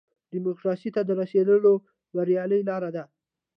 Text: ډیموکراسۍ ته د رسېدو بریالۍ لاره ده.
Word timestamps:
ډیموکراسۍ 0.31 0.89
ته 0.95 1.01
د 1.05 1.09
رسېدو 1.19 1.73
بریالۍ 2.15 2.61
لاره 2.69 2.89
ده. 2.95 3.03